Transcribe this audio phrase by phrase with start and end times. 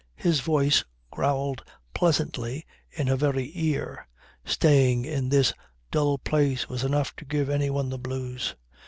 [0.15, 1.63] His voice growled
[1.93, 4.07] pleasantly in her very ear.
[4.43, 5.53] Staying in this
[5.91, 8.55] dull place was enough to give anyone the blues.